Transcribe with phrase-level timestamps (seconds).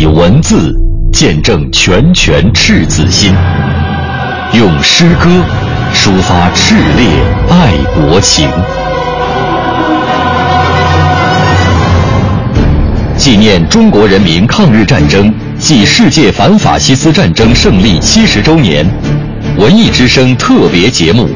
[0.00, 0.74] 以文字
[1.12, 3.34] 见证拳拳赤子心，
[4.54, 5.28] 用诗歌
[5.94, 7.06] 抒发炽烈
[7.50, 8.48] 爱国情。
[13.14, 18.86] 纪念中国人民抗日战争暨世界反法西斯战争胜利七十周年，
[19.58, 21.28] 文艺之声特别节目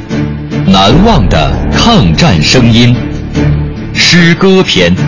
[0.70, 2.96] 《难忘的抗战声音》
[3.94, 4.96] 诗歌篇。《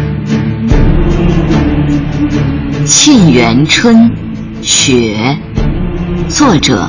[2.88, 3.96] 沁园春·
[4.62, 5.36] 雪》
[6.30, 6.88] 作者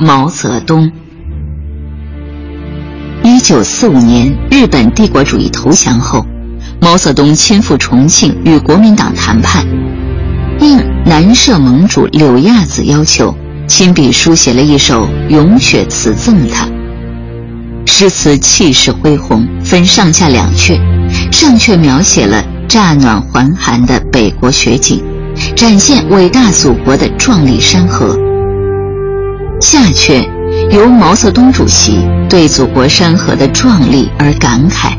[0.00, 0.90] 毛泽东。
[3.22, 6.24] 一九四五年，日本帝国主义投降后，
[6.80, 9.62] 毛泽东亲赴重庆与国民党谈判，
[10.58, 13.36] 应南社盟主柳亚子要求，
[13.68, 16.66] 亲笔书写了一首咏雪词赠他。
[17.84, 20.80] 诗词气势恢宏，分上下两阙，
[21.30, 25.04] 上阙描写了乍暖还寒的北国雪景。
[25.56, 28.14] 展现伟大祖国的壮丽山河。
[29.58, 30.22] 下阙
[30.70, 34.92] 由毛泽东主席对祖国山河的壮丽而感慨，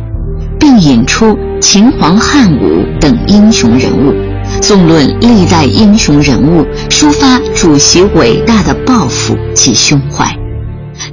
[0.60, 4.16] 并引出秦皇汉武等英雄人物，
[4.60, 10.28] 纵论历代英雄人物，抒发主席伟大的抱负及胸怀。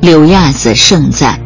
[0.01, 1.39] 柳亚子盛赞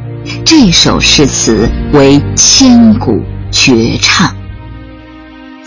[0.45, 4.29] 这首诗词为千古绝唱。《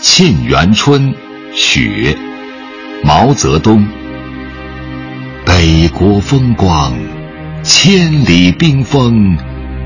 [0.00, 1.12] 沁园春》
[1.54, 2.16] 雪，
[3.04, 3.86] 毛泽东。
[5.44, 6.94] 北国风光，
[7.62, 9.36] 千里冰封，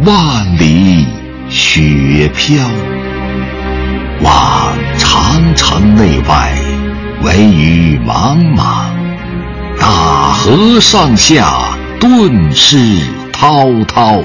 [0.05, 1.05] 万里
[1.49, 2.65] 雪飘。
[4.23, 6.55] 望长城内外，
[7.23, 8.89] 惟余莽莽；
[9.81, 13.01] 大河上下，顿失
[13.33, 14.23] 滔滔。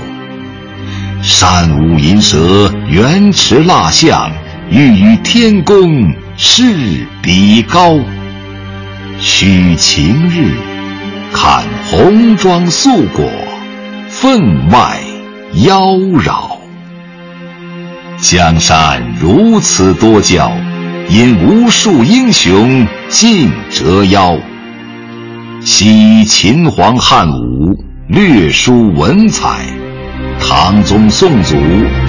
[1.23, 4.31] 山舞银蛇，原驰蜡象，
[4.69, 6.14] 欲与天公。
[6.44, 8.00] 势比高，
[9.20, 10.52] 须晴日，
[11.31, 13.30] 看红装素裹，
[14.09, 14.97] 分外
[15.66, 16.57] 妖娆。
[18.18, 20.51] 江山如此多娇，
[21.09, 24.35] 引无数英雄竞折腰。
[25.63, 29.59] 惜秦皇汉武，略输文采；
[30.40, 31.56] 唐宗宋祖，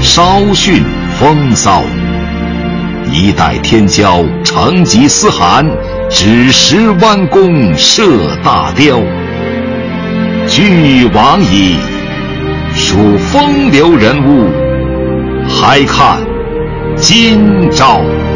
[0.00, 0.82] 稍逊
[1.18, 1.82] 风骚。
[3.12, 5.66] 一代天骄成吉思汗，
[6.08, 8.02] 只识弯弓射
[8.42, 8.98] 大雕。
[10.48, 11.76] 俱往矣，
[12.74, 14.48] 数风流人物，
[15.46, 16.22] 还看
[16.96, 18.00] 今朝。《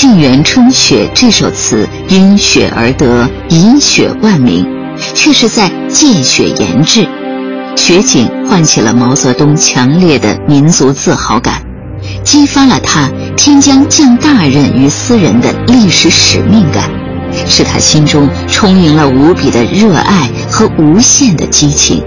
[0.00, 4.64] 沁园春·雪》这首词因雪而得，以雪冠名，
[5.12, 7.04] 却是在借雪言志。
[7.74, 11.60] 雪景唤起了毛泽东强烈的民族自豪感，
[12.22, 16.88] 激发了他天将降大任于斯人的历史使命感，
[17.48, 22.00] 使他心中充盈了无比的热爱和无限的激情。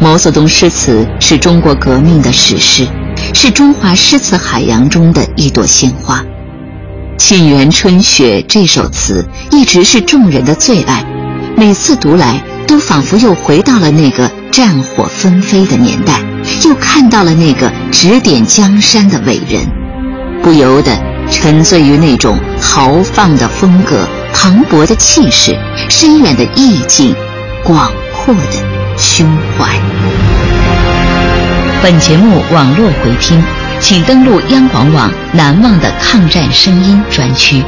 [0.00, 2.88] 毛泽东诗词是中国革命的史诗，
[3.34, 6.16] 是中华诗词海洋中的一朵鲜花。
[7.26, 11.02] 《沁园春·雪》这首词一直是众人的最爱，
[11.56, 16.20] 每次读来都仿佛又回到了那个战火纷飞的年代，
[16.66, 19.66] 又看到了那个指点江山的伟人，
[20.42, 20.92] 不由得
[21.30, 25.58] 沉醉于那种豪放的风格、磅礴的气势、
[25.88, 27.16] 深远的意境、
[27.64, 29.66] 广阔的胸怀。
[31.82, 33.42] 本节目网络回听。
[33.84, 37.62] 请登录央广网“难忘的抗战声音”专区。